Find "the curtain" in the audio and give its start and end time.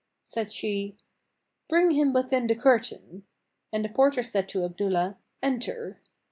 2.47-3.21